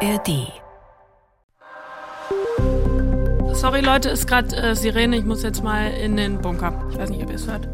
[0.00, 0.52] ARD.
[3.54, 5.16] Sorry Leute, ist gerade äh, Sirene.
[5.16, 6.86] Ich muss jetzt mal in den Bunker.
[6.90, 7.66] Ich weiß nicht, ob ihr es hört.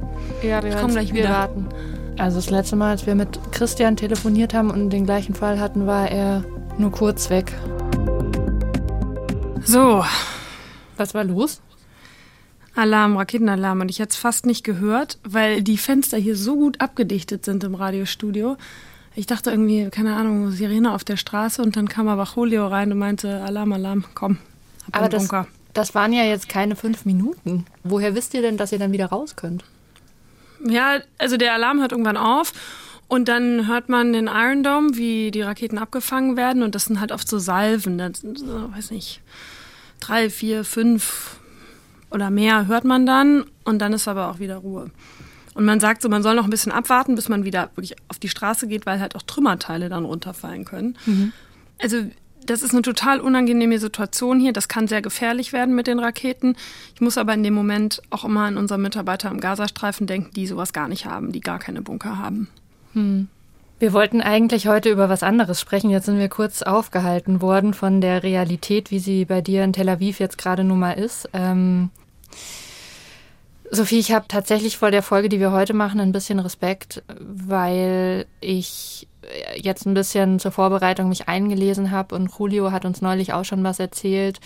[0.43, 1.31] Ja, wir Ich komm gleich Wir wieder.
[1.31, 1.69] warten.
[2.19, 5.87] Also das letzte Mal, als wir mit Christian telefoniert haben und den gleichen Fall hatten,
[5.87, 6.45] war er
[6.79, 7.53] nur kurz weg.
[9.65, 10.05] So,
[10.97, 11.61] Was war los?
[12.77, 13.81] Alarm, Raketenalarm.
[13.81, 17.65] Und ich hätte es fast nicht gehört, weil die Fenster hier so gut abgedichtet sind
[17.65, 18.57] im Radiostudio.
[19.15, 22.91] Ich dachte irgendwie, keine Ahnung, Sirene auf der Straße und dann kam aber Julio rein
[22.93, 24.39] und meinte, Alarm, Alarm, komm,
[24.87, 25.47] ab Aber das, Bunker.
[25.75, 27.67] das waren ja jetzt keine fünf Minuten.
[27.85, 29.65] Woher wisst ihr denn, dass ihr dann wieder raus könnt?
[30.67, 32.53] Ja, also der Alarm hört irgendwann auf
[33.09, 36.99] und dann hört man den Iron Dome, wie die Raketen abgefangen werden und das sind
[37.01, 39.21] halt oft so Salven, das sind so, weiß nicht,
[40.01, 41.37] drei, vier, fünf
[42.11, 44.91] oder mehr hört man dann und dann ist aber auch wieder Ruhe.
[45.55, 48.19] Und man sagt so, man soll noch ein bisschen abwarten, bis man wieder wirklich auf
[48.19, 50.97] die Straße geht, weil halt auch Trümmerteile dann runterfallen können.
[51.81, 51.99] Also
[52.45, 54.53] das ist eine total unangenehme Situation hier.
[54.53, 56.57] Das kann sehr gefährlich werden mit den Raketen.
[56.95, 60.47] Ich muss aber in dem Moment auch immer an unsere Mitarbeiter im Gazastreifen denken, die
[60.47, 62.49] sowas gar nicht haben, die gar keine Bunker haben.
[63.79, 65.91] Wir wollten eigentlich heute über was anderes sprechen.
[65.91, 69.89] Jetzt sind wir kurz aufgehalten worden von der Realität, wie sie bei dir in Tel
[69.89, 71.29] Aviv jetzt gerade nun mal ist.
[71.33, 71.91] Ähm,
[73.75, 78.27] Sophie, ich habe tatsächlich vor der Folge, die wir heute machen, ein bisschen Respekt, weil
[78.43, 79.09] ich
[79.57, 83.65] jetzt ein bisschen zur Vorbereitung mich eingelesen habe und Julio hat uns neulich auch schon
[83.65, 84.41] was erzählt.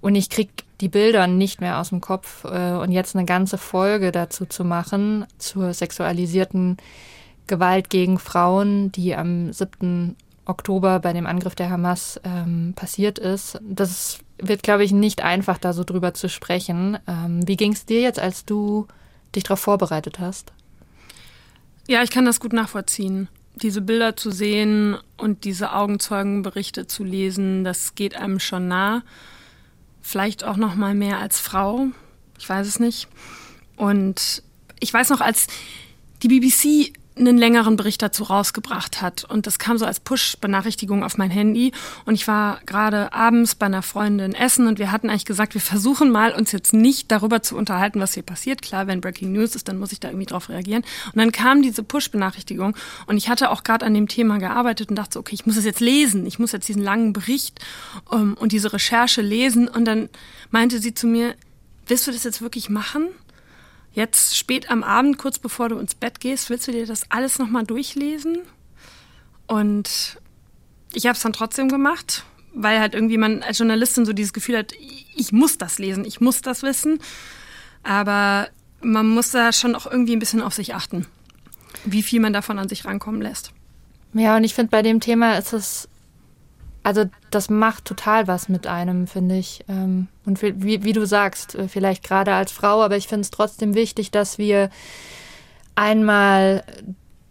[0.00, 0.48] Und ich krieg
[0.80, 2.44] die Bilder nicht mehr aus dem Kopf.
[2.44, 6.78] äh, Und jetzt eine ganze Folge dazu zu machen, zur sexualisierten
[7.48, 10.16] Gewalt gegen Frauen, die am 7.
[10.46, 13.60] Oktober bei dem Angriff der Hamas ähm, passiert ist.
[13.62, 16.98] Das wird, glaube ich, nicht einfach, da so drüber zu sprechen.
[17.06, 18.86] Ähm, wie ging es dir jetzt, als du
[19.34, 20.52] dich darauf vorbereitet hast?
[21.86, 23.28] Ja, ich kann das gut nachvollziehen.
[23.56, 29.02] Diese Bilder zu sehen und diese Augenzeugenberichte zu lesen, das geht einem schon nah.
[30.00, 31.86] Vielleicht auch noch mal mehr als Frau.
[32.38, 33.08] Ich weiß es nicht.
[33.76, 34.42] Und
[34.80, 35.48] ich weiß noch, als
[36.22, 39.24] die BBC einen längeren Bericht dazu rausgebracht hat.
[39.24, 41.72] Und das kam so als Push-Benachrichtigung auf mein Handy.
[42.04, 45.60] Und ich war gerade abends bei einer Freundin essen und wir hatten eigentlich gesagt, wir
[45.60, 48.62] versuchen mal, uns jetzt nicht darüber zu unterhalten, was hier passiert.
[48.62, 50.84] Klar, wenn Breaking News ist, dann muss ich da irgendwie drauf reagieren.
[51.06, 52.74] Und dann kam diese Push-Benachrichtigung
[53.06, 55.56] und ich hatte auch gerade an dem Thema gearbeitet und dachte so, okay, ich muss
[55.56, 56.26] es jetzt lesen.
[56.26, 57.60] Ich muss jetzt diesen langen Bericht
[58.12, 59.68] ähm, und diese Recherche lesen.
[59.68, 60.08] Und dann
[60.50, 61.34] meinte sie zu mir,
[61.86, 63.08] willst du das jetzt wirklich machen?
[63.98, 67.40] Jetzt spät am Abend, kurz bevor du ins Bett gehst, willst du dir das alles
[67.40, 68.38] nochmal durchlesen?
[69.48, 70.20] Und
[70.92, 72.22] ich habe es dann trotzdem gemacht,
[72.54, 74.72] weil halt irgendwie man als Journalistin so dieses Gefühl hat,
[75.16, 77.00] ich muss das lesen, ich muss das wissen.
[77.82, 78.48] Aber
[78.82, 81.04] man muss da schon auch irgendwie ein bisschen auf sich achten,
[81.84, 83.50] wie viel man davon an sich rankommen lässt.
[84.14, 85.88] Ja, und ich finde, bei dem Thema ist es,
[86.82, 89.64] also das macht total was mit einem, finde ich.
[89.68, 93.30] Ähm, Und wie, wie du sagst, äh, vielleicht gerade als Frau, aber ich finde es
[93.30, 94.70] trotzdem wichtig, dass wir
[95.74, 96.64] einmal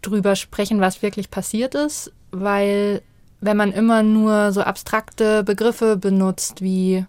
[0.02, 3.02] drüber sprechen, was wirklich passiert ist, weil
[3.40, 7.04] wenn man immer nur so abstrakte Begriffe benutzt wie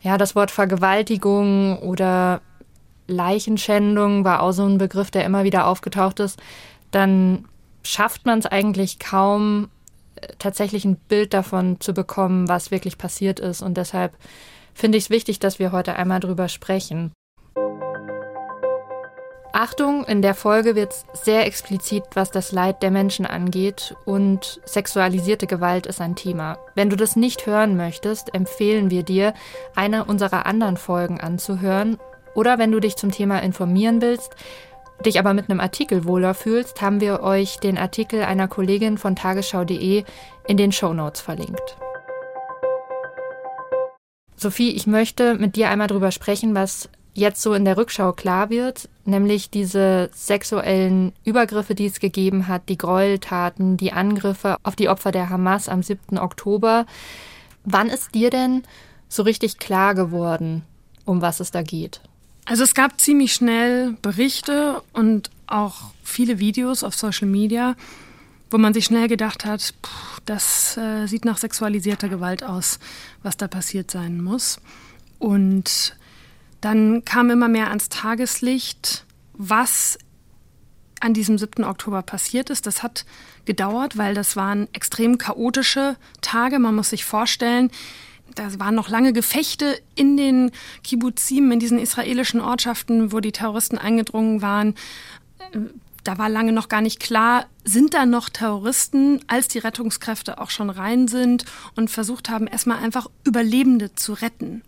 [0.00, 2.40] ja das Wort Vergewaltigung oder
[3.06, 6.38] Leichenschändung war auch so ein Begriff, der immer wieder aufgetaucht ist,
[6.90, 7.46] dann
[7.82, 9.68] schafft man es eigentlich kaum,
[10.38, 13.62] tatsächlich ein Bild davon zu bekommen, was wirklich passiert ist.
[13.62, 14.14] Und deshalb
[14.74, 17.12] finde ich es wichtig, dass wir heute einmal drüber sprechen.
[19.52, 24.60] Achtung, in der Folge wird es sehr explizit, was das Leid der Menschen angeht und
[24.64, 26.58] sexualisierte Gewalt ist ein Thema.
[26.74, 29.34] Wenn du das nicht hören möchtest, empfehlen wir dir,
[29.74, 31.98] eine unserer anderen Folgen anzuhören
[32.34, 34.36] oder wenn du dich zum Thema informieren willst,
[35.04, 39.16] dich aber mit einem Artikel wohler fühlst, haben wir euch den Artikel einer Kollegin von
[39.16, 40.04] tagesschau.de
[40.46, 41.76] in den Shownotes verlinkt.
[44.36, 48.50] Sophie, ich möchte mit dir einmal drüber sprechen, was jetzt so in der Rückschau klar
[48.50, 54.88] wird, nämlich diese sexuellen Übergriffe, die es gegeben hat, die Gräueltaten, die Angriffe auf die
[54.88, 56.18] Opfer der Hamas am 7.
[56.18, 56.86] Oktober.
[57.64, 58.62] Wann ist dir denn
[59.08, 60.64] so richtig klar geworden,
[61.04, 62.00] um was es da geht?
[62.48, 67.76] Also es gab ziemlich schnell Berichte und auch viele Videos auf Social Media,
[68.50, 69.90] wo man sich schnell gedacht hat, puh,
[70.24, 72.78] das äh, sieht nach sexualisierter Gewalt aus,
[73.22, 74.60] was da passiert sein muss.
[75.18, 75.94] Und
[76.62, 79.04] dann kam immer mehr ans Tageslicht,
[79.34, 79.98] was
[81.00, 81.64] an diesem 7.
[81.64, 82.66] Oktober passiert ist.
[82.66, 83.04] Das hat
[83.44, 86.58] gedauert, weil das waren extrem chaotische Tage.
[86.58, 87.70] Man muss sich vorstellen,
[88.38, 90.52] da waren noch lange Gefechte in den
[90.84, 94.74] Kibbuzim, in diesen israelischen Ortschaften, wo die Terroristen eingedrungen waren.
[96.04, 100.50] da war lange noch gar nicht klar, sind da noch Terroristen, als die Rettungskräfte auch
[100.50, 101.44] schon rein sind
[101.76, 104.62] und versucht haben, erstmal einfach Überlebende zu retten.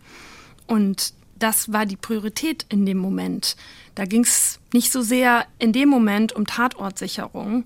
[0.67, 3.55] Und das war die Priorität in dem Moment.
[3.95, 7.65] Da ging es nicht so sehr in dem Moment um Tatortsicherung.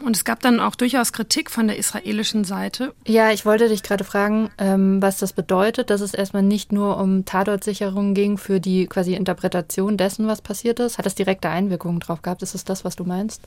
[0.00, 2.94] Und es gab dann auch durchaus Kritik von der israelischen Seite.
[3.06, 6.98] Ja, ich wollte dich gerade fragen, ähm, was das bedeutet, dass es erstmal nicht nur
[6.98, 10.98] um Tatortsicherung ging für die quasi Interpretation dessen, was passiert ist.
[10.98, 12.42] Hat das direkte Einwirkungen drauf gehabt?
[12.42, 13.42] Ist es das, was du meinst?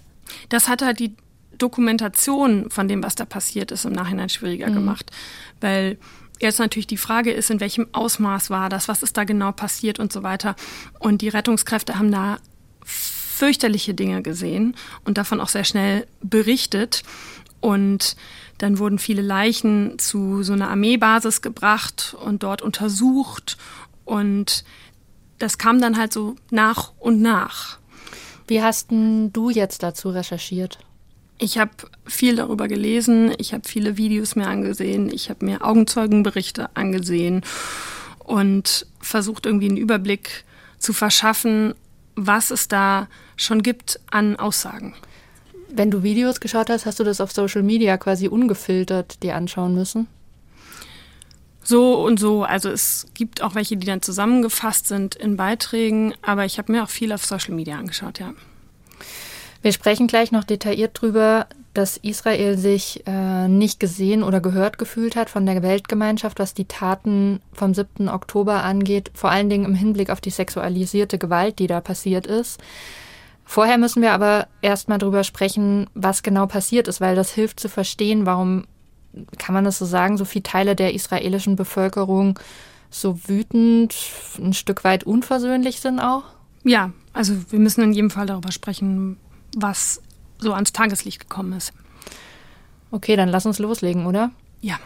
[0.49, 1.15] Das hat halt die
[1.57, 4.75] Dokumentation von dem, was da passiert ist, im Nachhinein schwieriger mhm.
[4.75, 5.11] gemacht.
[5.61, 5.97] Weil
[6.41, 9.99] Jetzt natürlich die Frage ist, in welchem Ausmaß war das, was ist da genau passiert
[9.99, 10.55] und so weiter.
[10.97, 12.37] Und die Rettungskräfte haben da
[13.39, 14.75] fürchterliche Dinge gesehen
[15.05, 17.03] und davon auch sehr schnell berichtet.
[17.61, 18.17] Und
[18.57, 23.57] dann wurden viele Leichen zu so einer Armeebasis gebracht und dort untersucht.
[24.03, 24.65] Und
[25.37, 27.79] das kam dann halt so nach und nach.
[28.47, 30.79] Wie hast du jetzt dazu recherchiert?
[31.37, 31.71] Ich habe
[32.05, 37.43] viel darüber gelesen, ich habe viele Videos mir angesehen, ich habe mir Augenzeugenberichte angesehen
[38.17, 40.43] und versucht irgendwie einen Überblick
[40.77, 41.73] zu verschaffen,
[42.19, 43.07] was es da
[43.37, 44.93] schon gibt an Aussagen.
[45.71, 49.73] Wenn du Videos geschaut hast, hast du das auf Social Media quasi ungefiltert dir anschauen
[49.75, 50.07] müssen?
[51.63, 52.43] So und so.
[52.43, 56.83] Also es gibt auch welche, die dann zusammengefasst sind in Beiträgen, aber ich habe mir
[56.83, 58.33] auch viel auf Social Media angeschaut, ja.
[59.61, 65.15] Wir sprechen gleich noch detailliert drüber, dass Israel sich äh, nicht gesehen oder gehört gefühlt
[65.15, 68.09] hat von der Weltgemeinschaft, was die Taten vom 7.
[68.09, 72.59] Oktober angeht, vor allen Dingen im Hinblick auf die sexualisierte Gewalt, die da passiert ist.
[73.45, 77.69] Vorher müssen wir aber erstmal drüber sprechen, was genau passiert ist, weil das hilft zu
[77.69, 78.65] verstehen, warum,
[79.37, 82.39] kann man das so sagen, so viele Teile der israelischen Bevölkerung
[82.91, 83.95] so wütend,
[84.37, 86.23] ein Stück weit unversöhnlich sind auch?
[86.63, 89.17] Ja, also wir müssen in jedem Fall darüber sprechen,
[89.55, 90.01] was
[90.39, 91.73] so ans Tageslicht gekommen ist.
[92.91, 94.31] Okay, dann lass uns loslegen, oder?
[94.61, 94.79] Ja.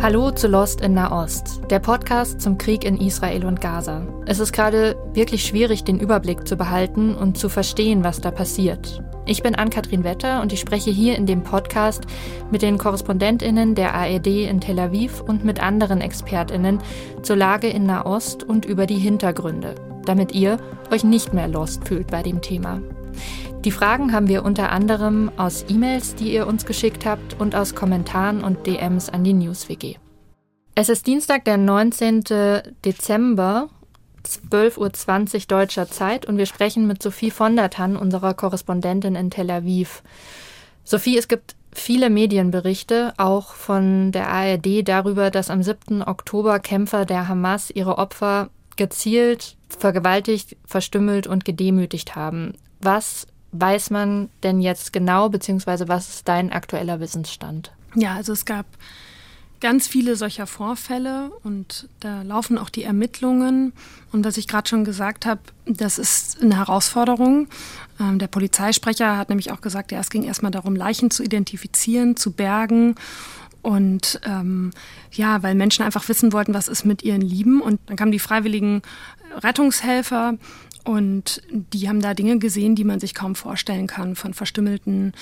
[0.00, 4.06] Hallo zu Lost in Nahost, der Podcast zum Krieg in Israel und Gaza.
[4.26, 9.02] Es ist gerade wirklich schwierig, den Überblick zu behalten und zu verstehen, was da passiert.
[9.24, 12.04] Ich bin Ann-Kathrin Wetter und ich spreche hier in dem Podcast
[12.52, 16.78] mit den KorrespondentInnen der ARD in Tel Aviv und mit anderen ExpertInnen
[17.22, 19.74] zur Lage in Nahost und über die Hintergründe,
[20.04, 20.58] damit ihr
[20.92, 22.80] euch nicht mehr lost fühlt bei dem Thema.
[23.64, 27.74] Die Fragen haben wir unter anderem aus E-Mails, die ihr uns geschickt habt und aus
[27.74, 29.96] Kommentaren und DMs an die NewsWG.
[30.74, 32.22] Es ist Dienstag, der 19.
[32.84, 33.68] Dezember,
[34.24, 39.30] 12.20 Uhr deutscher Zeit und wir sprechen mit Sophie von der Tann, unserer Korrespondentin in
[39.30, 40.02] Tel Aviv.
[40.84, 46.02] Sophie, es gibt viele Medienberichte, auch von der ARD, darüber, dass am 7.
[46.02, 52.54] Oktober Kämpfer der Hamas ihre Opfer gezielt vergewaltigt, verstümmelt und gedemütigt haben.
[52.80, 53.26] Was
[53.60, 57.72] weiß man denn jetzt genau, beziehungsweise was ist dein aktueller Wissensstand?
[57.94, 58.66] Ja, also es gab
[59.60, 63.72] ganz viele solcher Vorfälle und da laufen auch die Ermittlungen.
[64.12, 67.48] Und was ich gerade schon gesagt habe, das ist eine Herausforderung.
[67.98, 72.16] Ähm, der Polizeisprecher hat nämlich auch gesagt, ja, es ging erstmal darum, Leichen zu identifizieren,
[72.16, 72.96] zu bergen.
[73.62, 74.70] Und ähm,
[75.10, 77.60] ja, weil Menschen einfach wissen wollten, was ist mit ihren Lieben.
[77.60, 78.82] Und dann kamen die freiwilligen
[79.42, 80.34] Rettungshelfer
[80.86, 85.14] und die haben da Dinge gesehen, die man sich kaum vorstellen kann, von verstümmelten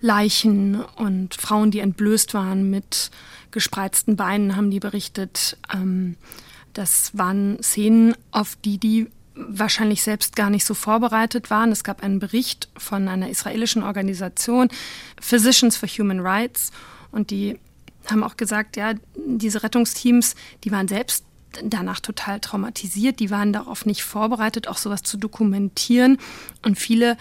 [0.00, 3.12] Leichen und Frauen, die entblößt waren mit
[3.52, 5.56] gespreizten Beinen, haben die berichtet.
[5.72, 6.16] Ähm,
[6.72, 11.70] das waren Szenen, auf die die wahrscheinlich selbst gar nicht so vorbereitet waren.
[11.70, 14.68] Es gab einen Bericht von einer israelischen Organisation,
[15.20, 16.72] Physicians for Human Rights,
[17.12, 17.56] und die
[18.10, 21.24] haben auch gesagt, ja, diese Rettungsteams, die waren selbst
[21.64, 23.20] danach total traumatisiert.
[23.20, 26.18] Die waren darauf nicht vorbereitet, auch sowas zu dokumentieren.
[26.64, 27.16] Und viele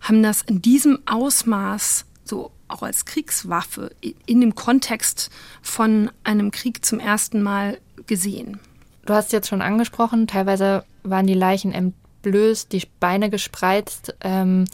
[0.00, 3.94] haben das in diesem Ausmaß so auch als Kriegswaffe
[4.26, 8.58] in dem Kontext von einem Krieg zum ersten Mal gesehen.
[9.04, 14.14] Du hast jetzt schon angesprochen, teilweise waren die Leichen entblößt, die Beine gespreizt.
[14.20, 14.64] Ähm,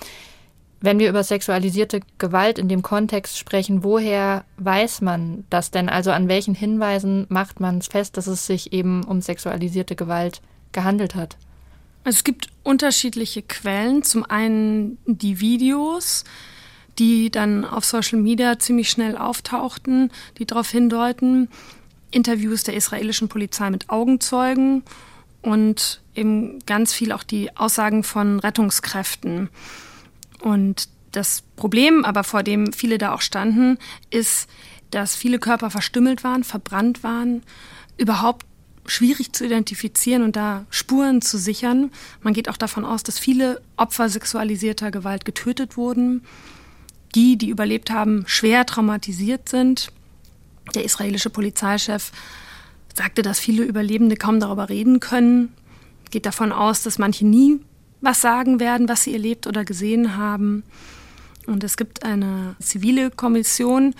[0.80, 5.88] wenn wir über sexualisierte Gewalt in dem Kontext sprechen, woher weiß man das denn?
[5.88, 10.40] Also an welchen Hinweisen macht man es fest, dass es sich eben um sexualisierte Gewalt
[10.72, 11.36] gehandelt hat?
[12.04, 14.02] Es gibt unterschiedliche Quellen.
[14.02, 16.24] Zum einen die Videos,
[16.98, 21.48] die dann auf Social Media ziemlich schnell auftauchten, die darauf hindeuten.
[22.10, 24.82] Interviews der israelischen Polizei mit Augenzeugen
[25.42, 29.50] und eben ganz viel auch die Aussagen von Rettungskräften.
[30.42, 33.78] Und das Problem, aber vor dem viele da auch standen,
[34.10, 34.48] ist,
[34.90, 37.42] dass viele Körper verstümmelt waren, verbrannt waren,
[37.96, 38.46] überhaupt
[38.86, 41.90] schwierig zu identifizieren und da Spuren zu sichern.
[42.22, 46.22] Man geht auch davon aus, dass viele Opfer sexualisierter Gewalt getötet wurden.
[47.14, 49.92] Die, die überlebt haben, schwer traumatisiert sind.
[50.74, 52.12] Der israelische Polizeichef
[52.94, 55.52] sagte, dass viele Überlebende kaum darüber reden können.
[56.10, 57.60] Geht davon aus, dass manche nie
[58.00, 60.62] was sagen werden, was sie erlebt oder gesehen haben.
[61.46, 63.94] Und es gibt eine zivile Kommission,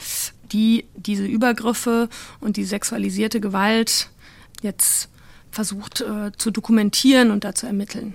[0.53, 2.09] die diese Übergriffe
[2.41, 4.11] und die sexualisierte Gewalt
[4.63, 5.09] jetzt
[5.51, 8.15] versucht äh, zu dokumentieren und da zu ermitteln.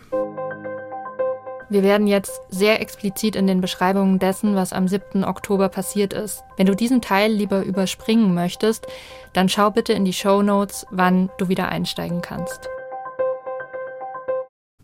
[1.70, 5.24] Wir werden jetzt sehr explizit in den Beschreibungen dessen, was am 7.
[5.24, 6.44] Oktober passiert ist.
[6.56, 8.86] Wenn du diesen Teil lieber überspringen möchtest,
[9.34, 12.70] dann schau bitte in die Show Notes, wann du wieder einsteigen kannst.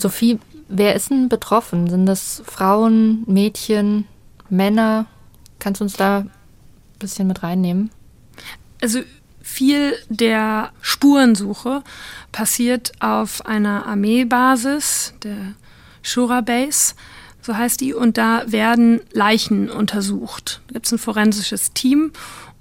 [0.02, 0.40] Sophie,
[0.70, 1.90] wer ist denn betroffen?
[1.90, 4.08] Sind das Frauen, Mädchen,
[4.50, 5.08] Männer?
[5.60, 6.32] Kannst du uns da ein
[7.00, 7.92] bisschen mit reinnehmen?
[8.82, 9.00] Also
[9.42, 11.84] viel der Spurensuche
[12.32, 15.54] passiert auf einer Armeebasis, der
[16.02, 16.94] Shura Base,
[17.42, 20.62] so heißt die, und da werden Leichen untersucht.
[20.68, 22.12] Da gibt es ein forensisches Team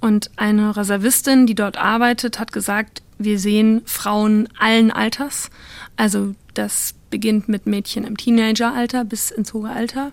[0.01, 5.51] und eine Reservistin, die dort arbeitet, hat gesagt, wir sehen Frauen allen Alters.
[5.97, 10.13] Also das beginnt mit Mädchen im Teenageralter bis ins hohe Alter.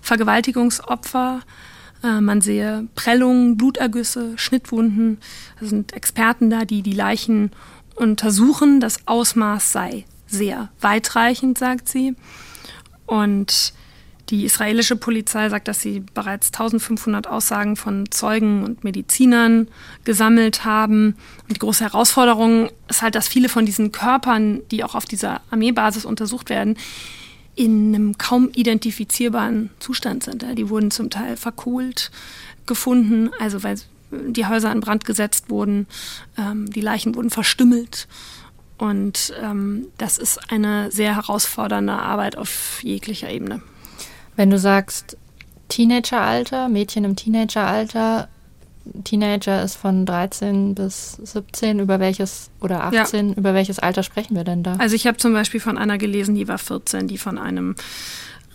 [0.00, 1.40] Vergewaltigungsopfer,
[2.02, 5.18] äh, man sehe Prellungen, Blutergüsse, Schnittwunden.
[5.60, 7.50] Da sind Experten da, die die Leichen
[7.94, 8.80] untersuchen.
[8.80, 12.14] Das Ausmaß sei sehr weitreichend, sagt sie.
[13.06, 13.74] Und
[14.32, 19.68] die israelische Polizei sagt, dass sie bereits 1500 Aussagen von Zeugen und Medizinern
[20.04, 21.16] gesammelt haben.
[21.42, 25.42] Und die große Herausforderung ist halt, dass viele von diesen Körpern, die auch auf dieser
[25.50, 26.78] Armeebasis untersucht werden,
[27.56, 30.46] in einem kaum identifizierbaren Zustand sind.
[30.56, 32.10] Die wurden zum Teil verkohlt
[32.64, 33.76] gefunden, also weil
[34.10, 35.86] die Häuser in Brand gesetzt wurden,
[36.38, 38.08] ähm, die Leichen wurden verstümmelt.
[38.78, 43.60] Und ähm, das ist eine sehr herausfordernde Arbeit auf jeglicher Ebene.
[44.36, 45.16] Wenn du sagst
[45.68, 48.28] Teenageralter, Mädchen im Teenageralter,
[49.04, 53.34] Teenager ist von 13 bis 17, über welches oder 18, ja.
[53.36, 54.74] über welches Alter sprechen wir denn da?
[54.76, 57.76] Also ich habe zum Beispiel von einer gelesen, die war 14, die von einem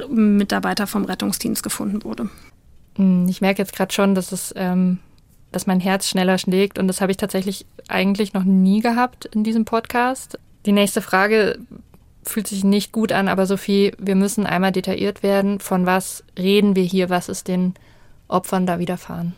[0.10, 2.30] Mitarbeiter vom Rettungsdienst gefunden wurde.
[2.96, 5.00] Hm, ich merke jetzt gerade schon, dass es ähm,
[5.52, 9.44] dass mein Herz schneller schlägt und das habe ich tatsächlich eigentlich noch nie gehabt in
[9.44, 10.38] diesem Podcast.
[10.66, 11.58] Die nächste Frage
[12.30, 15.60] fühlt sich nicht gut an, aber Sophie, wir müssen einmal detailliert werden.
[15.60, 17.10] Von was reden wir hier?
[17.10, 17.74] Was ist den
[18.28, 19.34] Opfern da widerfahren?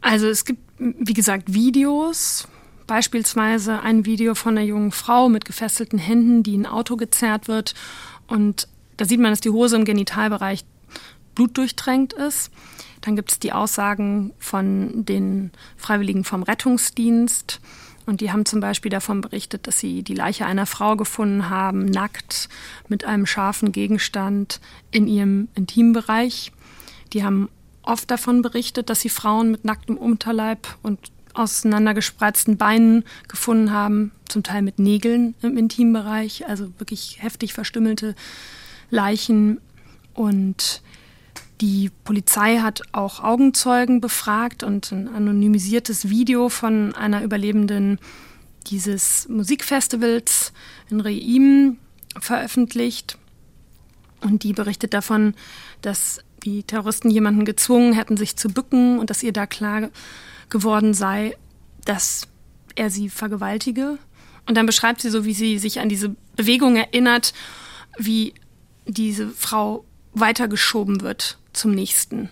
[0.00, 2.48] Also es gibt, wie gesagt, Videos.
[2.86, 7.48] Beispielsweise ein Video von einer jungen Frau mit gefesselten Händen, die in ein Auto gezerrt
[7.48, 7.74] wird.
[8.26, 10.64] Und da sieht man, dass die Hose im Genitalbereich
[11.34, 12.50] blutdurchtränkt ist.
[13.00, 17.60] Dann gibt es die Aussagen von den Freiwilligen vom Rettungsdienst.
[18.06, 21.84] Und die haben zum Beispiel davon berichtet, dass sie die Leiche einer Frau gefunden haben,
[21.84, 22.48] nackt,
[22.88, 26.52] mit einem scharfen Gegenstand in ihrem Intimbereich.
[27.12, 27.48] Die haben
[27.82, 30.98] oft davon berichtet, dass sie Frauen mit nacktem Unterleib und
[31.34, 38.14] auseinandergespreizten Beinen gefunden haben, zum Teil mit Nägeln im Intimbereich, also wirklich heftig verstümmelte
[38.90, 39.60] Leichen.
[40.14, 40.82] Und
[41.62, 48.00] die Polizei hat auch Augenzeugen befragt und ein anonymisiertes Video von einer Überlebenden
[48.66, 50.52] dieses Musikfestivals
[50.90, 51.78] in Reim
[52.18, 53.16] veröffentlicht.
[54.22, 55.34] Und die berichtet davon,
[55.82, 59.90] dass die Terroristen jemanden gezwungen hätten, sich zu bücken und dass ihr da klar
[60.48, 61.36] geworden sei,
[61.84, 62.26] dass
[62.74, 63.98] er sie vergewaltige.
[64.48, 67.32] Und dann beschreibt sie so, wie sie sich an diese Bewegung erinnert,
[67.96, 68.34] wie
[68.84, 72.28] diese Frau weitergeschoben wird zum nächsten.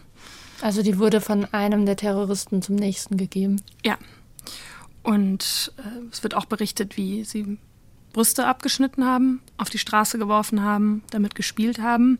[0.60, 3.62] Also die wurde von einem der Terroristen zum nächsten gegeben.
[3.84, 3.96] Ja.
[5.02, 7.58] Und äh, es wird auch berichtet, wie sie
[8.12, 12.18] Brüste abgeschnitten haben, auf die Straße geworfen haben, damit gespielt haben.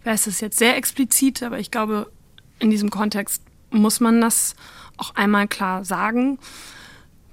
[0.00, 2.10] Ich weiß, das ist jetzt sehr explizit, aber ich glaube,
[2.58, 4.56] in diesem Kontext muss man das
[4.96, 6.38] auch einmal klar sagen,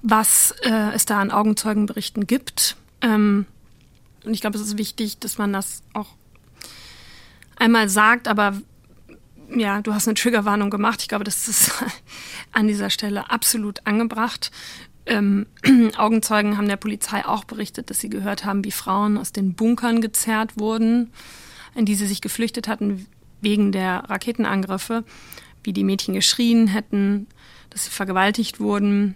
[0.02, 2.76] was äh, es da an Augenzeugenberichten gibt.
[3.00, 3.46] Ähm,
[4.24, 6.08] und ich glaube, es ist wichtig, dass man das auch
[7.56, 8.54] einmal sagt, aber
[9.54, 11.02] ja, du hast eine Triggerwarnung gemacht.
[11.02, 11.72] Ich glaube, das ist
[12.52, 14.50] an dieser Stelle absolut angebracht.
[15.06, 15.46] Ähm,
[15.96, 20.00] Augenzeugen haben der Polizei auch berichtet, dass sie gehört haben, wie Frauen aus den Bunkern
[20.00, 21.12] gezerrt wurden,
[21.74, 23.06] in die sie sich geflüchtet hatten
[23.40, 25.04] wegen der Raketenangriffe,
[25.62, 27.26] wie die Mädchen geschrien hätten,
[27.70, 29.14] dass sie vergewaltigt wurden.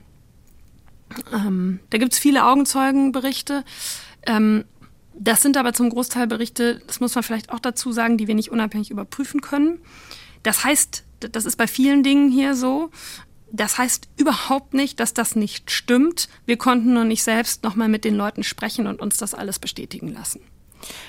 [1.32, 3.64] Ähm, da gibt es viele Augenzeugenberichte.
[4.26, 4.64] Ähm,
[5.18, 8.34] das sind aber zum Großteil Berichte, das muss man vielleicht auch dazu sagen, die wir
[8.34, 9.80] nicht unabhängig überprüfen können.
[10.42, 12.90] Das heißt, das ist bei vielen Dingen hier so.
[13.50, 16.28] Das heißt überhaupt nicht, dass das nicht stimmt.
[16.46, 20.12] Wir konnten nur nicht selbst nochmal mit den Leuten sprechen und uns das alles bestätigen
[20.12, 20.40] lassen.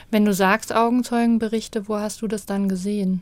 [0.09, 3.21] Wenn du sagst Augenzeugenberichte, wo hast du das dann gesehen?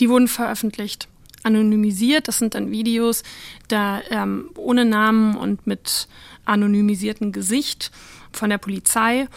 [0.00, 1.08] Die wurden veröffentlicht,
[1.44, 2.26] anonymisiert.
[2.26, 3.22] Das sind dann Videos,
[3.68, 6.08] da ähm, ohne Namen und mit
[6.44, 7.92] anonymisiertem Gesicht
[8.32, 9.28] von der Polizei.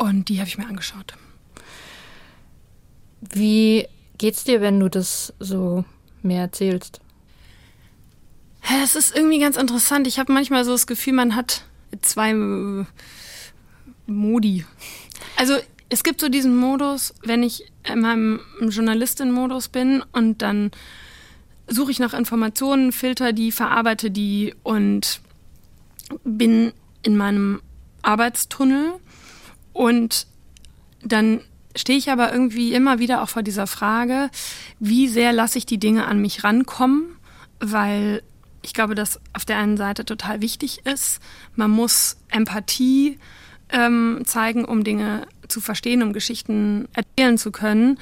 [0.00, 1.12] Und die habe ich mir angeschaut.
[3.20, 5.84] Wie geht's dir, wenn du das so
[6.22, 7.02] mehr erzählst?
[8.82, 10.06] Es ist irgendwie ganz interessant.
[10.06, 11.64] Ich habe manchmal so das Gefühl, man hat
[12.00, 12.32] zwei
[14.06, 14.64] Modi.
[15.36, 15.58] Also
[15.90, 20.70] es gibt so diesen Modus, wenn ich in meinem Journalistin-Modus bin und dann
[21.66, 25.20] suche ich nach Informationen, filter die, verarbeite die und
[26.24, 27.60] bin in meinem
[28.00, 28.94] Arbeitstunnel
[29.80, 30.26] und
[31.02, 31.40] dann
[31.74, 34.28] stehe ich aber irgendwie immer wieder auch vor dieser Frage,
[34.78, 37.16] wie sehr lasse ich die Dinge an mich rankommen,
[37.60, 38.22] weil
[38.60, 41.18] ich glaube, dass auf der einen Seite total wichtig ist.
[41.56, 43.18] Man muss Empathie
[43.70, 47.98] ähm, zeigen, um Dinge zu verstehen, um Geschichten erzählen zu können.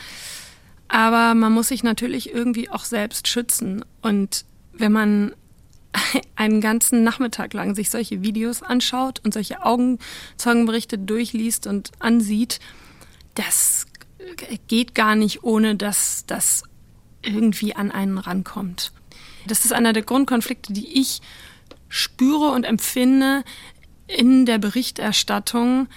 [0.89, 3.85] Aber man muss sich natürlich irgendwie auch selbst schützen.
[4.03, 5.33] Und wenn man
[6.37, 12.61] einen ganzen Nachmittag lang sich solche Videos anschaut und solche Augenzeugenberichte durchliest und ansieht,
[13.35, 13.87] das
[14.67, 16.62] geht gar nicht, ohne dass das
[17.23, 18.93] irgendwie an einen rankommt.
[19.47, 21.21] Das ist einer der Grundkonflikte, die ich
[21.88, 23.45] spüre und empfinde
[24.07, 25.88] in der Berichterstattung,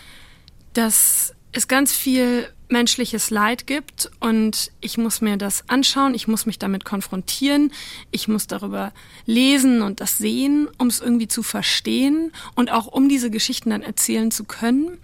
[0.74, 6.46] dass es ganz viel menschliches Leid gibt und ich muss mir das anschauen, ich muss
[6.46, 7.72] mich damit konfrontieren,
[8.12, 8.94] ich muss darüber
[9.25, 13.82] lesen und das sehen, um es irgendwie zu verstehen und auch um diese Geschichten dann
[13.82, 14.98] erzählen zu können.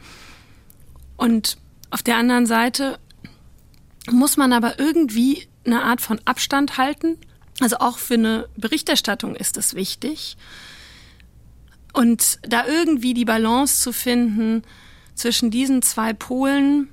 [1.18, 1.58] Und
[1.90, 3.00] auf der anderen Seite
[4.10, 7.18] muss man aber irgendwie eine Art von Abstand halten
[7.60, 10.38] also auch für eine Berichterstattung ist es wichtig.
[11.94, 14.64] Und da irgendwie die Balance zu finden
[15.16, 16.90] zwischen diesen zwei Polen,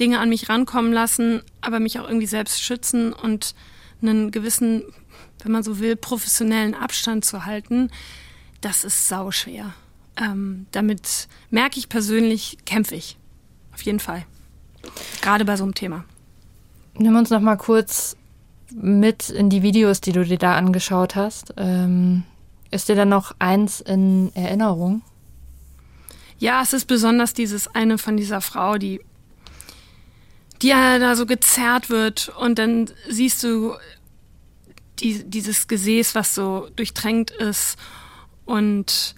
[0.00, 3.54] Dinge an mich rankommen lassen, aber mich auch irgendwie selbst schützen und
[4.02, 4.82] einen gewissen,
[5.42, 7.90] wenn man so will, professionellen Abstand zu halten,
[8.60, 9.74] das ist sauschwer.
[10.16, 13.16] Ähm, damit merke ich persönlich, kämpfe ich.
[13.72, 14.24] Auf jeden Fall.
[15.20, 16.04] Gerade bei so einem Thema.
[16.96, 18.16] Nimm uns noch mal kurz
[18.70, 21.54] mit in die Videos, die du dir da angeschaut hast.
[21.56, 22.24] Ähm,
[22.70, 25.02] ist dir dann noch eins in Erinnerung?
[26.38, 29.00] Ja, es ist besonders dieses eine von dieser Frau, die,
[30.64, 33.74] ja da so gezerrt wird und dann siehst du
[35.00, 37.76] die, dieses Gesäß, was so durchtränkt ist
[38.44, 39.14] und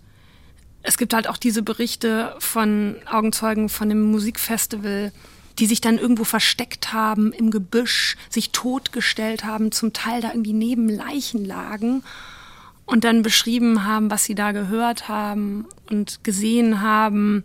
[0.83, 5.11] es gibt halt auch diese Berichte von Augenzeugen von dem Musikfestival,
[5.59, 10.53] die sich dann irgendwo versteckt haben im Gebüsch, sich totgestellt haben, zum Teil da irgendwie
[10.53, 12.05] neben Leichen lagen
[12.85, 17.45] und dann beschrieben haben, was sie da gehört haben und gesehen haben.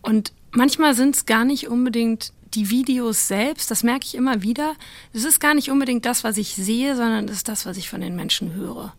[0.00, 4.74] Und manchmal sind es gar nicht unbedingt die Videos selbst, das merke ich immer wieder.
[5.12, 7.88] Es ist gar nicht unbedingt das, was ich sehe, sondern es ist das, was ich
[7.88, 8.94] von den Menschen höre,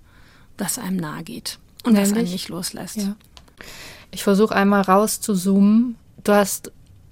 [0.58, 2.10] das einem nahe geht und Nämlich?
[2.10, 2.98] das einen nicht loslässt.
[2.98, 3.16] Ja.
[4.12, 5.96] Ich versuche einmal rauszuzoomen.
[6.24, 6.72] Du hast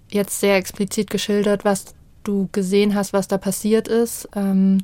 [0.09, 4.29] jetzt sehr explizit geschildert, was du gesehen hast, was da passiert ist.
[4.35, 4.83] Ähm,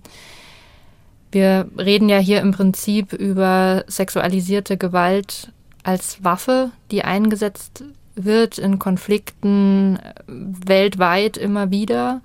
[1.32, 5.52] wir reden ja hier im Prinzip über sexualisierte Gewalt
[5.84, 7.84] als Waffe, die eingesetzt
[8.26, 12.22] wird in Konflikten äh, weltweit immer wieder.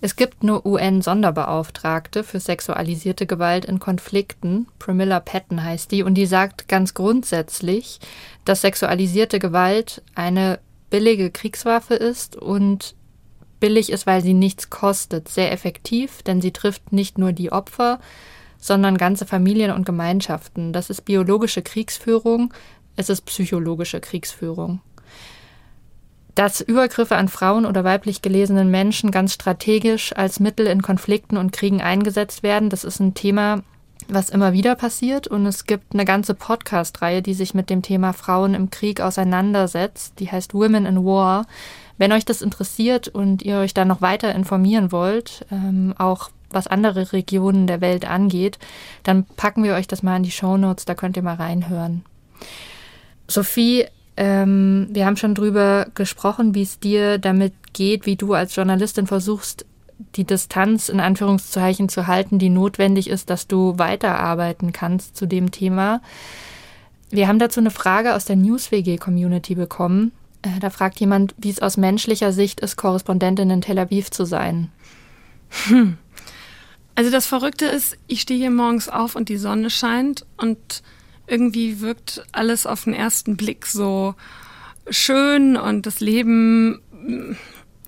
[0.00, 6.26] Es gibt eine UN-Sonderbeauftragte für sexualisierte Gewalt in Konflikten, Pramila Patton heißt die, und die
[6.26, 8.00] sagt ganz grundsätzlich,
[8.44, 10.58] dass sexualisierte Gewalt eine
[10.90, 12.94] billige Kriegswaffe ist und
[13.60, 15.28] billig ist, weil sie nichts kostet.
[15.28, 18.00] Sehr effektiv, denn sie trifft nicht nur die Opfer,
[18.58, 20.72] sondern ganze Familien und Gemeinschaften.
[20.72, 22.52] Das ist biologische Kriegsführung,
[22.96, 24.80] es ist psychologische Kriegsführung.
[26.36, 31.50] Dass Übergriffe an Frauen oder weiblich gelesenen Menschen ganz strategisch als Mittel in Konflikten und
[31.50, 33.62] Kriegen eingesetzt werden, das ist ein Thema,
[34.06, 35.26] was immer wieder passiert.
[35.26, 40.20] Und es gibt eine ganze Podcast-Reihe, die sich mit dem Thema Frauen im Krieg auseinandersetzt.
[40.20, 41.46] Die heißt Women in War.
[41.96, 46.66] Wenn euch das interessiert und ihr euch da noch weiter informieren wollt, ähm, auch was
[46.66, 48.58] andere Regionen der Welt angeht,
[49.04, 52.04] dann packen wir euch das mal in die Show Notes, da könnt ihr mal reinhören.
[53.26, 53.86] Sophie,
[54.16, 59.06] ähm, wir haben schon drüber gesprochen, wie es dir damit geht, wie du als Journalistin
[59.06, 59.66] versuchst,
[60.14, 65.50] die Distanz in Anführungszeichen zu halten, die notwendig ist, dass du weiterarbeiten kannst zu dem
[65.50, 66.00] Thema.
[67.10, 70.12] Wir haben dazu eine Frage aus der NewsWG-Community bekommen.
[70.42, 74.24] Äh, da fragt jemand, wie es aus menschlicher Sicht ist, Korrespondentin in Tel Aviv zu
[74.24, 74.70] sein.
[75.68, 75.98] Hm.
[76.94, 80.82] Also das Verrückte ist, ich stehe hier morgens auf und die Sonne scheint und
[81.26, 84.14] irgendwie wirkt alles auf den ersten Blick so
[84.88, 86.80] schön und das Leben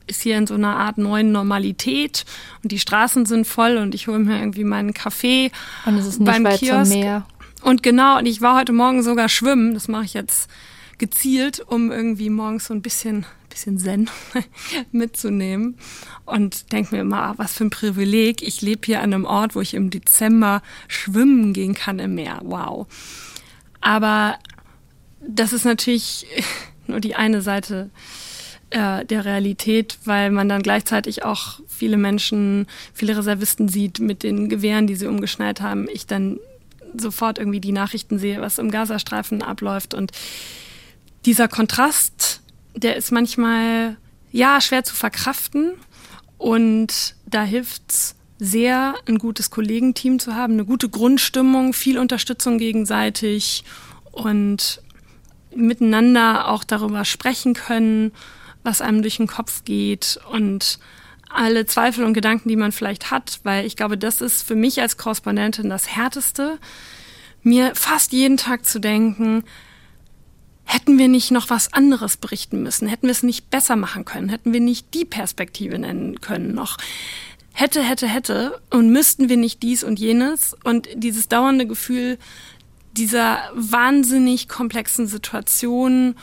[0.06, 2.24] ist hier in so einer Art neuen Normalität
[2.62, 5.50] und die Straßen sind voll und ich hole mir irgendwie meinen Kaffee
[5.84, 6.90] und es ist nicht beim weit Kiosk.
[6.90, 7.26] Zum Meer.
[7.62, 10.48] Und genau, und ich war heute Morgen sogar schwimmen, das mache ich jetzt
[10.98, 14.10] gezielt, um irgendwie morgens so ein bisschen, bisschen Zen
[14.92, 15.76] mitzunehmen.
[16.24, 18.42] Und denke mir immer, ah, was für ein Privileg.
[18.42, 22.40] Ich lebe hier an einem Ort, wo ich im Dezember schwimmen gehen kann im Meer.
[22.42, 22.86] Wow.
[23.80, 24.38] Aber
[25.20, 26.26] das ist natürlich
[26.86, 27.90] nur die eine Seite
[28.70, 34.48] äh, der Realität, weil man dann gleichzeitig auch viele Menschen, viele Reservisten sieht mit den
[34.48, 35.88] Gewehren, die sie umgeschnallt haben.
[35.90, 36.38] Ich dann
[36.96, 39.94] sofort irgendwie die Nachrichten sehe, was im Gazastreifen abläuft.
[39.94, 40.12] Und
[41.24, 42.40] dieser Kontrast,
[42.74, 43.96] der ist manchmal
[44.32, 45.72] ja schwer zu verkraften.
[46.36, 53.64] Und da hilft's sehr, ein gutes Kollegenteam zu haben, eine gute Grundstimmung, viel Unterstützung gegenseitig
[54.12, 54.80] und
[55.54, 58.12] miteinander auch darüber sprechen können,
[58.62, 60.78] was einem durch den Kopf geht und
[61.30, 64.80] alle Zweifel und Gedanken, die man vielleicht hat, weil ich glaube, das ist für mich
[64.80, 66.58] als Korrespondentin das Härteste,
[67.42, 69.44] mir fast jeden Tag zu denken,
[70.64, 74.28] hätten wir nicht noch was anderes berichten müssen, hätten wir es nicht besser machen können,
[74.28, 76.76] hätten wir nicht die Perspektive nennen können noch.
[77.60, 82.16] Hätte, hätte, hätte und müssten wir nicht dies und jenes und dieses dauernde Gefühl
[82.92, 86.14] dieser wahnsinnig komplexen Situation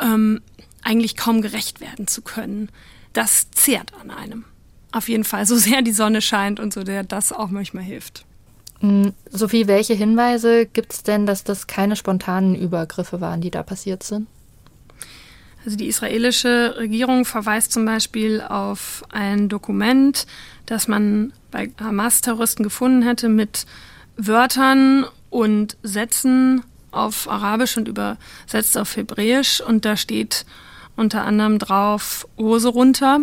[0.00, 0.40] ähm,
[0.84, 2.68] eigentlich kaum gerecht werden zu können,
[3.12, 4.44] das zehrt an einem.
[4.92, 8.24] Auf jeden Fall, so sehr die Sonne scheint und so sehr das auch manchmal hilft.
[8.80, 13.64] Mm, Sophie, welche Hinweise gibt es denn, dass das keine spontanen Übergriffe waren, die da
[13.64, 14.28] passiert sind?
[15.68, 20.26] Also die israelische Regierung verweist zum Beispiel auf ein Dokument,
[20.64, 23.66] das man bei Hamas-Terroristen gefunden hätte mit
[24.16, 29.60] Wörtern und Sätzen auf Arabisch und übersetzt auf Hebräisch.
[29.60, 30.46] Und da steht
[30.96, 33.20] unter anderem drauf Hose runter.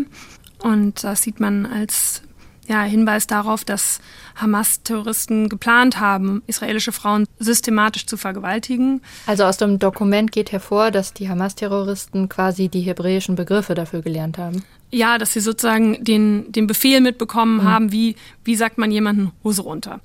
[0.60, 2.22] Und das sieht man als
[2.68, 4.00] ja, Hinweis darauf, dass
[4.36, 9.02] Hamas-Terroristen geplant haben, israelische Frauen systematisch zu vergewaltigen.
[9.28, 14.38] Also aus dem Dokument geht hervor, dass die Hamas-Terroristen quasi die hebräischen Begriffe dafür gelernt
[14.38, 14.64] haben.
[14.92, 17.64] Ja, dass sie sozusagen den, den Befehl mitbekommen mhm.
[17.64, 20.00] haben, wie, wie sagt man jemanden Hose runter.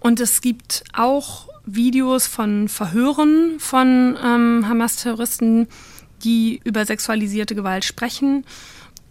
[0.00, 5.68] Und es gibt auch Videos von Verhören von ähm, Hamas-Terroristen,
[6.24, 8.44] die über sexualisierte Gewalt sprechen.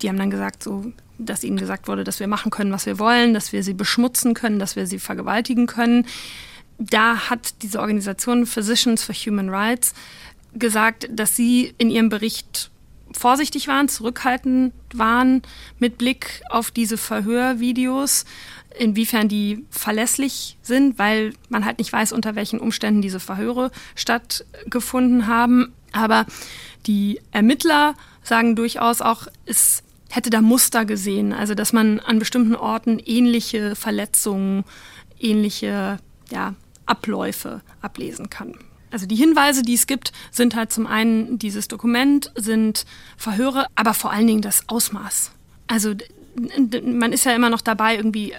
[0.02, 2.98] Die haben dann gesagt, so, dass ihnen gesagt wurde, dass wir machen können, was wir
[2.98, 6.06] wollen, dass wir sie beschmutzen können, dass wir sie vergewaltigen können.
[6.78, 9.94] Da hat diese Organisation Physicians for Human Rights
[10.54, 12.72] gesagt, dass sie in ihrem Bericht
[13.12, 15.42] vorsichtig waren, zurückhaltend waren
[15.78, 18.26] mit Blick auf diese Verhörvideos,
[18.78, 25.28] inwiefern die verlässlich sind, weil man halt nicht weiß, unter welchen Umständen diese Verhöre stattgefunden
[25.28, 25.74] haben.
[25.92, 26.26] Aber
[26.86, 32.56] die Ermittler sagen durchaus auch, es hätte da Muster gesehen, also dass man an bestimmten
[32.56, 34.66] Orten ähnliche Verletzungen,
[35.20, 35.98] ähnliche
[36.32, 38.56] ja, Abläufe ablesen kann.
[38.92, 42.86] Also die Hinweise, die es gibt, sind halt zum einen dieses Dokument, sind
[43.18, 45.32] Verhöre, aber vor allen Dingen das Ausmaß.
[45.68, 45.94] Also
[46.84, 48.34] man ist ja immer noch dabei, irgendwie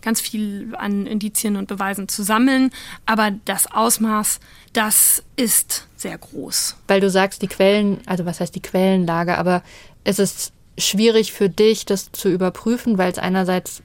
[0.00, 2.70] ganz viel an Indizien und Beweisen zu sammeln,
[3.06, 4.40] aber das Ausmaß,
[4.72, 6.76] das ist sehr groß.
[6.88, 9.62] Weil du sagst, die Quellen, also was heißt die Quellenlage, aber
[10.04, 13.82] es ist schwierig für dich, das zu überprüfen, weil es einerseits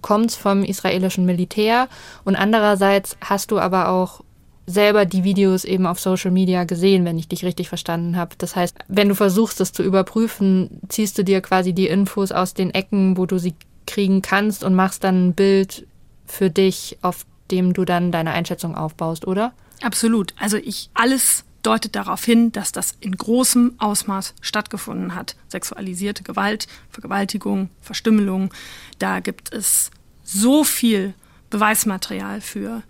[0.00, 1.88] kommt vom israelischen Militär
[2.24, 4.22] und andererseits hast du aber auch
[4.66, 8.34] selber die Videos eben auf Social Media gesehen, wenn ich dich richtig verstanden habe.
[8.38, 12.54] Das heißt, wenn du versuchst, das zu überprüfen, ziehst du dir quasi die Infos aus
[12.54, 13.54] den Ecken, wo du sie
[13.86, 15.86] kriegen kannst und machst dann ein Bild
[16.24, 19.52] für dich, auf dem du dann deine Einschätzung aufbaust, oder?
[19.82, 20.34] Absolut.
[20.40, 25.36] Also ich alles deutet darauf hin, dass das in großem Ausmaß stattgefunden hat.
[25.48, 28.52] Sexualisierte Gewalt, Vergewaltigung, Verstümmelung,
[28.98, 29.90] da gibt es
[30.22, 31.14] so viel
[31.50, 32.82] Beweismaterial für.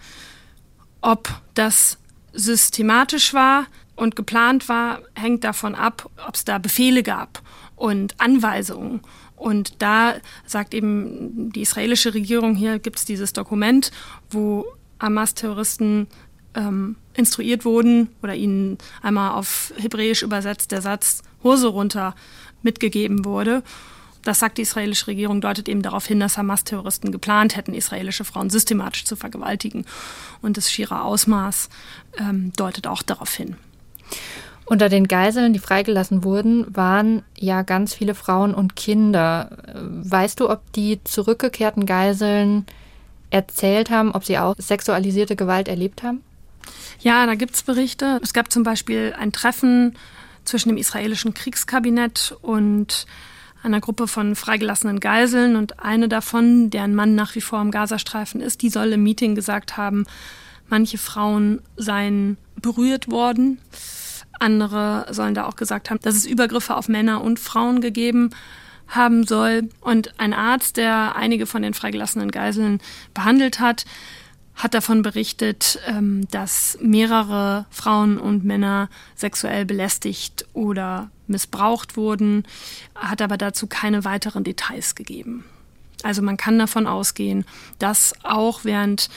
[1.01, 1.99] Ob das
[2.33, 7.43] systematisch war und geplant war, hängt davon ab, ob es da Befehle gab
[7.77, 9.01] und Anweisungen.
[9.37, 10.15] Und da
[10.47, 13.91] sagt eben die israelische Regierung, hier gibt es dieses Dokument,
[14.31, 14.65] wo
[15.01, 16.07] Hamas-Terroristen
[16.55, 22.15] ähm, instruiert wurden oder ihnen einmal auf Hebräisch übersetzt der Satz Hose runter
[22.63, 23.63] mitgegeben wurde.
[24.25, 28.49] Das sagt die israelische Regierung, deutet eben darauf hin, dass Hamas-Terroristen geplant hätten, israelische Frauen
[28.49, 29.85] systematisch zu vergewaltigen.
[30.41, 31.69] Und das schiere Ausmaß
[32.19, 33.57] ähm, deutet auch darauf hin.
[34.67, 39.51] Unter den Geiseln, die freigelassen wurden, waren ja ganz viele Frauen und Kinder.
[39.75, 42.65] Weißt du, ob die zurückgekehrten Geiseln
[43.29, 46.23] erzählt haben, ob sie auch sexualisierte Gewalt erlebt haben?
[47.01, 48.21] Ja, da gibt es Berichte.
[48.23, 49.97] Es gab zum Beispiel ein Treffen
[50.45, 53.07] zwischen dem israelischen Kriegskabinett und
[53.63, 58.41] einer Gruppe von freigelassenen Geiseln und eine davon, deren Mann nach wie vor im Gazastreifen
[58.41, 60.05] ist, die soll im Meeting gesagt haben,
[60.69, 63.59] manche Frauen seien berührt worden.
[64.39, 68.31] Andere sollen da auch gesagt haben, dass es Übergriffe auf Männer und Frauen gegeben
[68.89, 69.71] haben soll.
[69.81, 72.81] Und ein Arzt, der einige von den freigelassenen Geiseln
[73.15, 73.85] behandelt hat,
[74.55, 82.45] hat davon berichtet, ähm, dass mehrere Frauen und Männer sexuell belästigt oder missbraucht wurden,
[82.95, 85.45] hat aber dazu keine weiteren Details gegeben.
[86.03, 87.45] Also man kann davon ausgehen,
[87.79, 89.09] dass auch während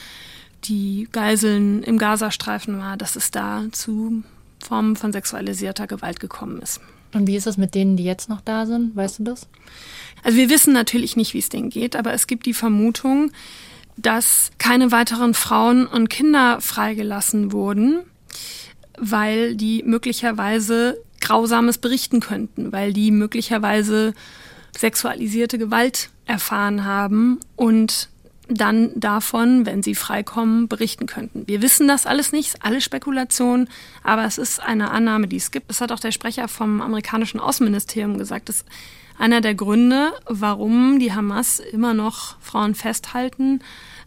[0.64, 4.24] die Geiseln im Gazastreifen war, dass es da zu
[4.58, 6.80] Formen von sexualisierter Gewalt gekommen ist.
[7.14, 8.96] Und wie ist es mit denen, die jetzt noch da sind?
[8.96, 9.48] Weißt du das?
[10.24, 13.30] Also wir wissen natürlich nicht, wie es denen geht, aber es gibt die Vermutung,
[13.98, 18.00] dass keine weiteren Frauen und Kinder freigelassen wurden,
[18.96, 24.14] weil die möglicherweise Grausames berichten könnten, weil die möglicherweise
[24.76, 28.08] sexualisierte Gewalt erfahren haben und
[28.48, 31.46] dann davon, wenn sie freikommen, berichten könnten.
[31.46, 33.68] Wir wissen das alles nicht, alle Spekulationen,
[34.02, 35.68] aber es ist eine Annahme, die es gibt.
[35.68, 38.48] Das hat auch der Sprecher vom amerikanischen Außenministerium gesagt.
[38.48, 38.64] Ist
[39.18, 43.60] einer der Gründe, warum die Hamas immer noch Frauen festhalten,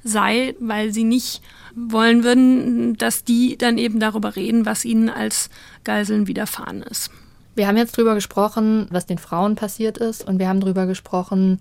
[0.04, 1.42] sei, weil sie nicht
[1.76, 5.50] wollen würden, dass die dann eben darüber reden, was ihnen als
[5.84, 7.12] Geiseln widerfahren ist.
[7.56, 11.60] Wir haben jetzt darüber gesprochen, was den Frauen passiert ist und wir haben darüber gesprochen,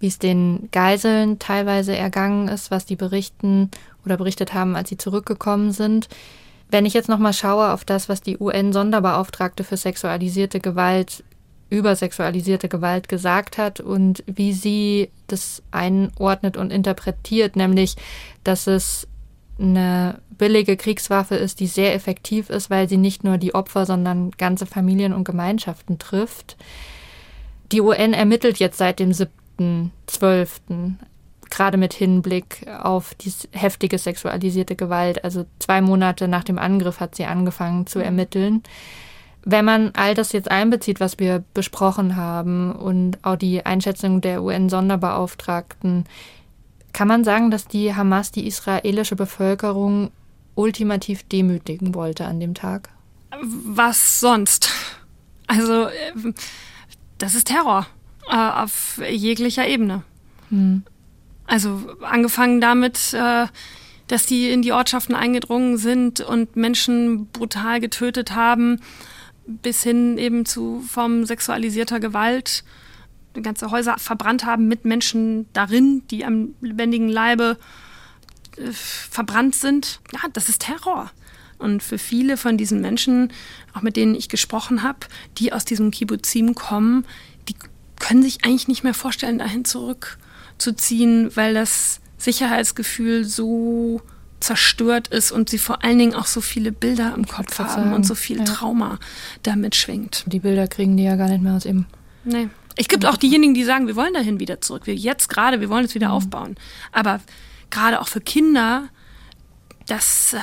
[0.00, 3.70] wie es den Geiseln teilweise ergangen ist, was die berichten
[4.04, 6.08] oder berichtet haben, als sie zurückgekommen sind.
[6.70, 11.22] Wenn ich jetzt nochmal schaue auf das, was die UN-Sonderbeauftragte für sexualisierte Gewalt
[11.68, 17.96] über sexualisierte Gewalt gesagt hat und wie sie das einordnet und interpretiert, nämlich,
[18.44, 19.08] dass es
[19.58, 24.30] eine billige Kriegswaffe ist, die sehr effektiv ist, weil sie nicht nur die Opfer, sondern
[24.32, 26.56] ganze Familien und Gemeinschaften trifft.
[27.72, 30.94] Die UN ermittelt jetzt seit dem 7.12.,
[31.48, 35.24] gerade mit Hinblick auf die heftige sexualisierte Gewalt.
[35.24, 38.62] Also zwei Monate nach dem Angriff hat sie angefangen zu ermitteln.
[39.48, 44.42] Wenn man all das jetzt einbezieht, was wir besprochen haben und auch die Einschätzung der
[44.42, 46.04] UN-Sonderbeauftragten,
[46.92, 50.10] kann man sagen, dass die Hamas die israelische Bevölkerung
[50.56, 52.88] ultimativ demütigen wollte an dem Tag?
[53.40, 54.68] Was sonst?
[55.46, 55.86] Also,
[57.18, 57.86] das ist Terror
[58.28, 60.02] äh, auf jeglicher Ebene.
[60.50, 60.82] Hm.
[61.46, 63.46] Also angefangen damit, äh,
[64.08, 68.80] dass die in die Ortschaften eingedrungen sind und Menschen brutal getötet haben
[69.46, 72.64] bis hin eben zu Formen sexualisierter Gewalt,
[73.42, 77.58] ganze Häuser verbrannt haben mit Menschen darin, die am lebendigen Leibe
[78.56, 80.00] äh, verbrannt sind.
[80.12, 81.10] Ja, das ist Terror.
[81.58, 83.32] Und für viele von diesen Menschen,
[83.72, 85.00] auch mit denen ich gesprochen habe,
[85.38, 87.06] die aus diesem Kibbuzim kommen,
[87.48, 87.54] die
[87.98, 94.02] können sich eigentlich nicht mehr vorstellen, dahin zurückzuziehen, weil das Sicherheitsgefühl so
[94.40, 97.92] zerstört ist und sie vor allen Dingen auch so viele Bilder im Kopf haben sagen.
[97.94, 98.44] und so viel ja.
[98.44, 98.98] Trauma
[99.42, 100.24] damit schwingt.
[100.26, 101.86] Die Bilder kriegen die ja gar nicht mehr aus ihm.
[102.24, 102.48] Nee.
[102.76, 104.86] Es gibt auch diejenigen, die sagen, wir wollen dahin wieder zurück.
[104.86, 106.14] Wir jetzt gerade, wir wollen es wieder mhm.
[106.14, 106.56] aufbauen.
[106.92, 107.20] Aber
[107.70, 108.88] gerade auch für Kinder,
[109.86, 110.38] das, äh,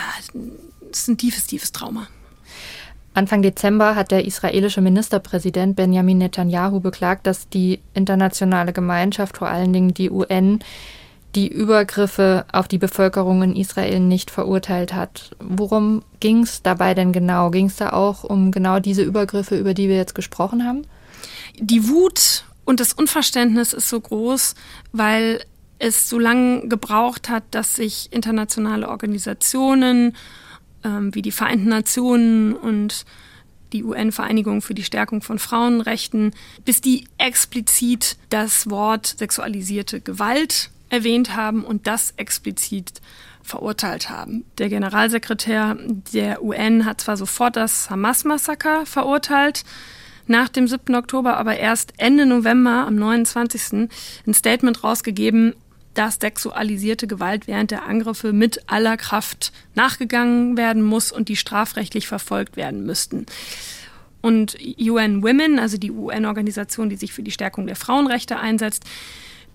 [0.90, 2.08] das ist ein tiefes, tiefes Trauma.
[3.14, 9.72] Anfang Dezember hat der israelische Ministerpräsident Benjamin Netanyahu beklagt, dass die internationale Gemeinschaft, vor allen
[9.72, 10.60] Dingen die UN,
[11.36, 15.32] die Übergriffe auf die Bevölkerung in Israel nicht verurteilt hat.
[15.40, 17.50] Worum ging es dabei denn genau?
[17.50, 20.86] Ging es da auch um genau diese Übergriffe, über die wir jetzt gesprochen haben?
[21.60, 24.56] Die Wut und das Unverständnis ist so groß,
[24.92, 25.44] weil
[25.80, 30.16] es so lange gebraucht hat, dass sich internationale Organisationen
[30.84, 33.06] ähm, wie die Vereinten Nationen und
[33.74, 36.32] die UN-Vereinigung für die Stärkung von Frauenrechten,
[36.64, 43.02] bis die explizit das Wort sexualisierte Gewalt erwähnt haben und das explizit
[43.42, 44.46] verurteilt haben.
[44.58, 45.76] Der Generalsekretär
[46.14, 49.66] der UN hat zwar sofort das Hamas-Massaker verurteilt,
[50.26, 50.96] nach dem 7.
[50.96, 53.90] Oktober, aber erst Ende November, am 29.
[54.26, 55.54] ein Statement rausgegeben,
[55.96, 62.08] dass sexualisierte Gewalt während der Angriffe mit aller Kraft nachgegangen werden muss und die strafrechtlich
[62.08, 63.26] verfolgt werden müssten.
[64.22, 68.86] Und UN Women, also die UN-Organisation, die sich für die Stärkung der Frauenrechte einsetzt,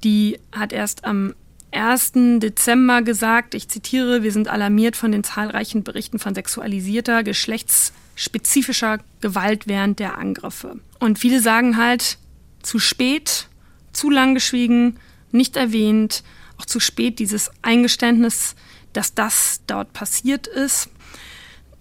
[0.04, 1.34] die hat erst am
[1.72, 2.12] 1.
[2.38, 8.98] Dezember gesagt, ich zitiere, wir sind alarmiert von den zahlreichen Berichten von sexualisierter, geschlechts spezifischer
[9.20, 10.80] Gewalt während der Angriffe.
[10.98, 12.18] Und viele sagen halt,
[12.62, 13.48] zu spät,
[13.92, 14.98] zu lang geschwiegen,
[15.30, 16.24] nicht erwähnt,
[16.58, 18.56] auch zu spät dieses Eingeständnis,
[18.92, 20.88] dass das dort passiert ist.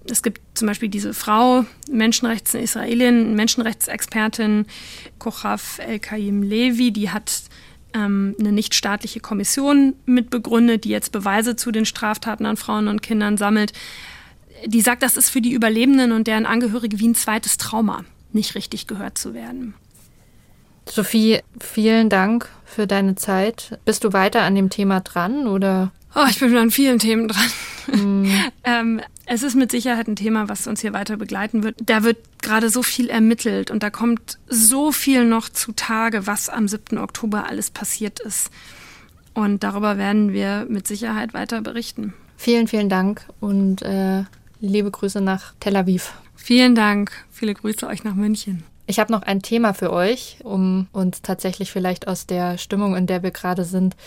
[0.09, 4.65] Es gibt zum Beispiel diese Frau, Menschenrechts Israelin, Menschenrechtsexpertin
[5.17, 7.43] Kochaf El-Kaim Levi, die hat
[7.93, 13.37] ähm, eine nichtstaatliche Kommission mitbegründet, die jetzt Beweise zu den Straftaten an Frauen und Kindern
[13.37, 13.73] sammelt.
[14.65, 18.55] Die sagt, das ist für die Überlebenden und deren Angehörige wie ein zweites Trauma, nicht
[18.55, 19.73] richtig gehört zu werden.
[20.89, 23.79] Sophie, vielen Dank für deine Zeit.
[23.85, 25.91] Bist du weiter an dem Thema dran oder?
[26.15, 28.23] Oh, ich bin an vielen Themen dran.
[28.23, 28.31] Mm.
[28.63, 31.75] ähm, es ist mit Sicherheit ein Thema, was uns hier weiter begleiten wird.
[31.83, 36.67] Da wird gerade so viel ermittelt und da kommt so viel noch zutage, was am
[36.67, 36.97] 7.
[36.97, 38.49] Oktober alles passiert ist.
[39.33, 42.13] Und darüber werden wir mit Sicherheit weiter berichten.
[42.37, 44.23] Vielen, vielen Dank und äh,
[44.61, 46.13] liebe Grüße nach Tel Aviv.
[46.35, 47.11] Vielen Dank.
[47.29, 48.63] Viele Grüße euch nach München.
[48.85, 53.05] Ich habe noch ein Thema für euch, um uns tatsächlich vielleicht aus der Stimmung, in
[53.05, 53.97] der wir gerade sind,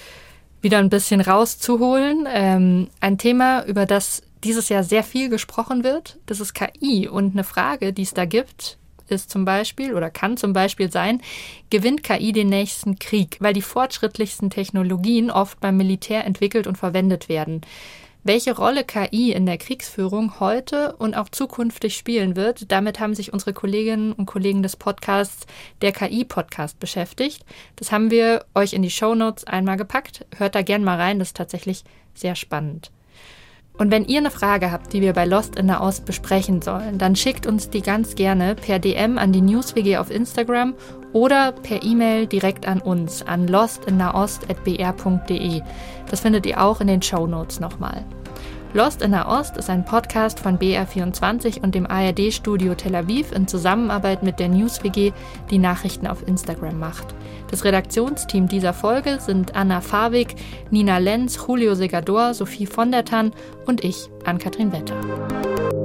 [0.62, 2.26] wieder ein bisschen rauszuholen.
[2.26, 7.08] Ähm, ein Thema, über das dieses Jahr sehr viel gesprochen wird, das ist KI.
[7.08, 11.20] Und eine Frage, die es da gibt, ist zum Beispiel oder kann zum Beispiel sein,
[11.68, 17.28] gewinnt KI den nächsten Krieg, weil die fortschrittlichsten Technologien oft beim Militär entwickelt und verwendet
[17.28, 17.60] werden.
[18.22, 23.32] Welche Rolle KI in der Kriegsführung heute und auch zukünftig spielen wird, damit haben sich
[23.32, 25.46] unsere Kolleginnen und Kollegen des Podcasts
[25.80, 27.46] der KI-Podcast beschäftigt.
[27.76, 30.26] Das haben wir euch in die Show Notes einmal gepackt.
[30.36, 32.90] Hört da gern mal rein, das ist tatsächlich sehr spannend.
[33.78, 36.98] Und wenn ihr eine Frage habt, die wir bei Lost in der Ost besprechen sollen,
[36.98, 40.74] dann schickt uns die ganz gerne per DM an die NewsWG auf Instagram
[41.12, 45.62] oder per E-Mail direkt an uns an lostinnaost.br.de.
[46.10, 48.04] Das findet ihr auch in den Show Notes nochmal.
[48.72, 53.48] Lost in der Ost ist ein Podcast von BR24 und dem ARD-Studio Tel Aviv in
[53.48, 55.12] Zusammenarbeit mit der NewsWG,
[55.50, 57.08] die Nachrichten auf Instagram macht.
[57.50, 60.36] Das Redaktionsteam dieser Folge sind Anna Fawig,
[60.70, 63.32] Nina Lenz, Julio Segador, Sophie von der Tann
[63.66, 65.79] und ich, Ann-Kathrin Wetter.